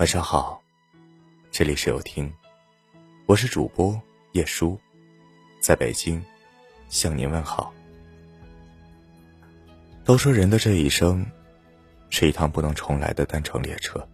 [0.00, 0.62] 晚上好，
[1.50, 2.32] 这里是有听，
[3.26, 4.00] 我是主播
[4.32, 4.80] 叶舒，
[5.60, 6.24] 在北京
[6.88, 7.70] 向您问好。
[10.02, 11.30] 都说人的这一生
[12.08, 14.08] 是一趟不能重来的单程列车，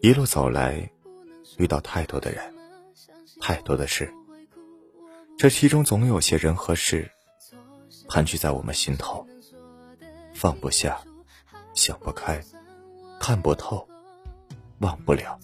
[0.00, 0.90] 一路走来，
[1.56, 2.42] 遇到太多的人，
[3.40, 4.12] 太多的事，
[5.38, 7.08] 这其中总有些人和事
[8.08, 9.24] 盘踞在我们心头，
[10.34, 11.00] 放不下，
[11.74, 12.42] 想不开，
[13.20, 13.88] 看不透。
[14.78, 15.38] 忘不了，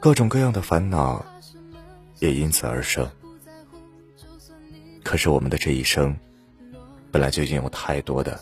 [0.00, 1.24] 各种各样的烦恼
[2.18, 3.08] 也因此而生。
[5.02, 6.16] 可是我们的这一生，
[7.10, 8.40] 本来就已经有太多的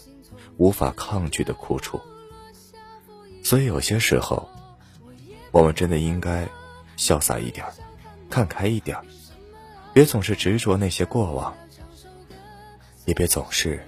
[0.58, 2.00] 无法抗拒的苦楚，
[3.42, 4.48] 所以有些时候，
[5.50, 6.46] 我们真的应该
[6.96, 7.66] 潇洒一点，
[8.30, 8.96] 看开一点，
[9.92, 11.56] 别总是执着那些过往，
[13.06, 13.84] 也别总是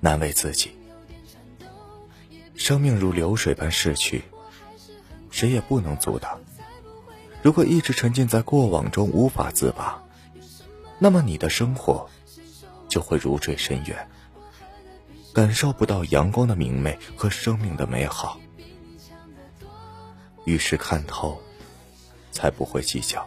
[0.00, 0.70] 难为自己。
[2.54, 4.22] 生命如流水般逝去。
[5.30, 6.40] 谁也不能阻挡。
[7.42, 10.02] 如果一直沉浸在过往中无法自拔，
[10.98, 12.08] 那么你的生活
[12.88, 14.08] 就会如坠深渊，
[15.32, 18.40] 感受不到阳光的明媚和生命的美好。
[20.44, 21.40] 遇事看透，
[22.32, 23.20] 才不会计较；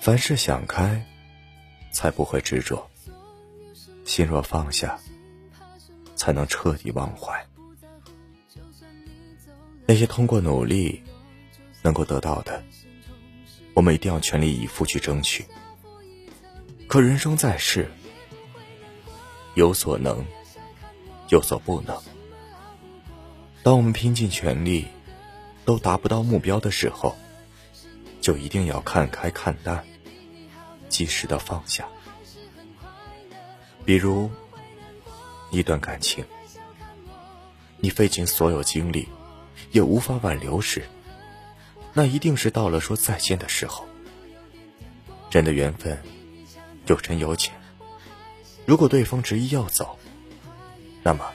[0.00, 1.02] 凡事想开，
[1.92, 2.86] 才不会执着。
[4.04, 4.98] 心若放下，
[6.16, 7.46] 才能彻底忘怀。
[9.86, 11.02] 那些通过努力
[11.82, 12.64] 能够得到的，
[13.74, 15.44] 我们一定要全力以赴去争取。
[16.86, 17.90] 可人生在世，
[19.54, 20.24] 有所能，
[21.28, 22.00] 有所不能。
[23.62, 24.86] 当我们拼尽全力
[25.64, 27.14] 都达不到目标的时候，
[28.20, 29.84] 就一定要看开看淡，
[30.88, 31.86] 及时的放下。
[33.84, 34.30] 比如
[35.50, 36.24] 一段感情，
[37.78, 39.06] 你费尽所有精力。
[39.74, 40.84] 也无法挽留时，
[41.92, 43.84] 那一定是到了说再见的时候。
[45.32, 46.00] 人的缘分
[46.86, 47.52] 有深有浅，
[48.66, 49.98] 如果对方执意要走，
[51.02, 51.28] 那么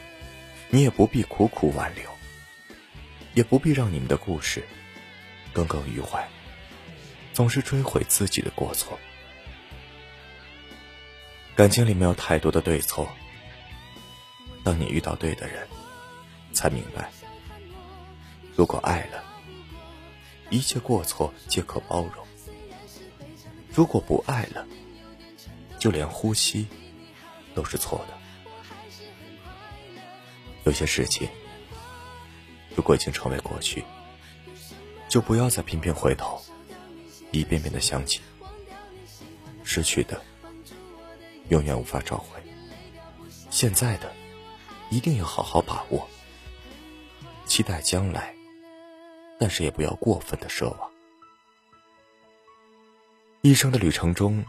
[0.69, 2.09] 你也不必苦苦挽留，
[3.33, 4.63] 也不必让你们的故事
[5.51, 6.25] 耿耿于怀，
[7.33, 8.97] 总是追悔自己的过错。
[11.57, 13.05] 感情里没有太多的对错，
[14.63, 15.67] 当你遇到对的人，
[16.53, 17.11] 才明白。
[18.59, 19.23] 如果爱了，
[20.49, 22.25] 一切过错皆可包容；
[23.73, 24.67] 如果不爱了，
[25.79, 26.67] 就连呼吸
[27.55, 28.17] 都是错的。
[30.65, 31.29] 有些事情，
[32.75, 33.81] 如果已经成为过去，
[35.07, 36.37] 就不要再频频回头，
[37.31, 38.19] 一遍遍的想起。
[39.63, 40.21] 失去的，
[41.47, 42.37] 永远无法找回；
[43.49, 44.13] 现在的，
[44.89, 46.05] 一定要好好把握，
[47.45, 48.35] 期待将来。
[49.39, 50.91] 但是也不要过分的奢望。
[53.41, 54.43] 一生的旅程中，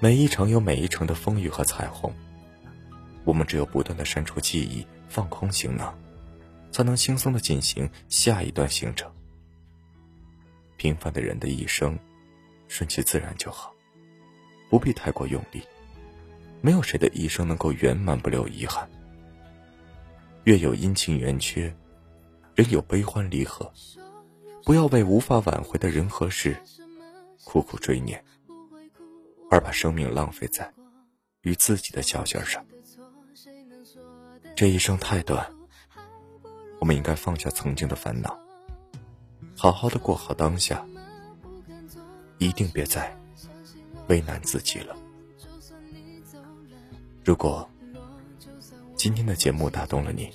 [0.00, 2.12] 每一程有每一程的风雨和彩虹。
[3.24, 5.94] 我们只有不断的删除记忆，放空行囊，
[6.72, 9.12] 才能轻松的进行下一段行程。
[10.78, 11.98] 平凡的人的一生，
[12.68, 13.72] 顺其自然就好，
[14.70, 15.62] 不必太过用力。
[16.62, 18.88] 没有谁的一生能够圆满不留遗憾。
[20.44, 21.74] 月有阴晴圆缺。
[22.54, 23.72] 人有悲欢离合，
[24.64, 26.56] 不要为无法挽回的人和事
[27.42, 28.24] 苦苦追念，
[29.50, 30.72] 而把生命浪费在
[31.42, 32.64] 与自己的较劲上。
[34.54, 35.52] 这一生太短，
[36.78, 38.38] 我们应该放下曾经的烦恼，
[39.56, 40.86] 好好的过好当下，
[42.38, 43.18] 一定别再
[44.06, 44.96] 为难自己了。
[47.24, 47.68] 如果
[48.94, 50.32] 今天的节目打动了你。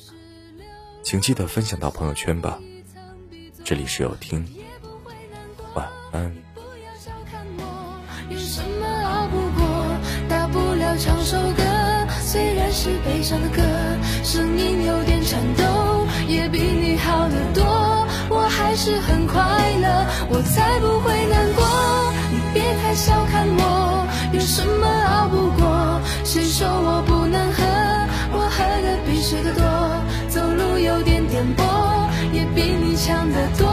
[1.01, 2.59] 请记得分享到朋友圈吧。
[3.63, 4.45] 这里是有听，
[5.73, 6.31] 晚安。
[8.29, 9.65] 有什么熬不过？
[10.27, 11.63] 大不了唱首歌，
[12.21, 13.61] 虽然是悲伤的歌，
[14.23, 17.63] 声音有点颤抖，也比你好得多。
[18.29, 19.41] 我还是很快
[19.81, 21.66] 乐，我才不会难过。
[22.31, 26.02] 你别太小看我，有什么熬不过？
[26.23, 27.63] 谁说我不能喝？
[28.31, 29.68] 我喝的比谁的多。
[32.34, 33.68] 也比你强得多，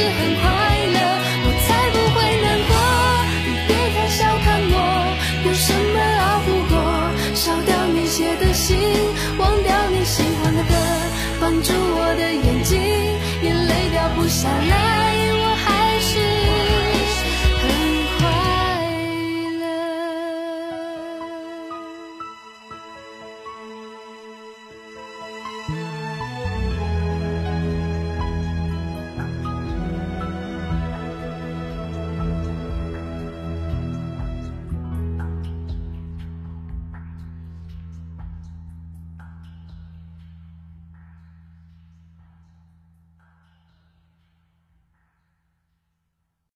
[0.00, 0.42] 是很快
[0.96, 0.98] 乐
[1.44, 2.72] 我才不会难过。
[3.44, 4.74] 你别太小看我
[5.44, 6.74] 有什么熬不过？
[7.34, 8.78] 烧掉你写的信
[9.36, 10.74] 忘掉你喜欢的歌
[11.38, 12.80] 绑住我的眼睛
[13.42, 14.99] 眼泪掉不下来